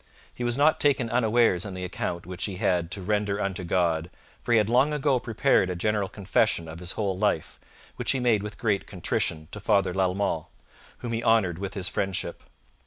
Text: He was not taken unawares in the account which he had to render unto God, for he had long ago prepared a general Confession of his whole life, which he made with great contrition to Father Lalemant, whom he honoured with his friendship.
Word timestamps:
He 0.33 0.43
was 0.43 0.57
not 0.57 0.79
taken 0.79 1.11
unawares 1.11 1.63
in 1.63 1.75
the 1.75 1.83
account 1.83 2.25
which 2.25 2.45
he 2.45 2.55
had 2.55 2.89
to 2.89 3.03
render 3.03 3.39
unto 3.39 3.63
God, 3.63 4.09
for 4.41 4.51
he 4.51 4.57
had 4.57 4.67
long 4.67 4.93
ago 4.93 5.19
prepared 5.19 5.69
a 5.69 5.75
general 5.75 6.09
Confession 6.09 6.67
of 6.67 6.79
his 6.79 6.93
whole 6.93 7.15
life, 7.15 7.59
which 7.97 8.09
he 8.11 8.19
made 8.19 8.41
with 8.41 8.57
great 8.57 8.87
contrition 8.87 9.47
to 9.51 9.59
Father 9.59 9.93
Lalemant, 9.93 10.47
whom 11.05 11.13
he 11.13 11.23
honoured 11.23 11.59
with 11.59 11.75
his 11.75 11.87
friendship. 11.87 12.41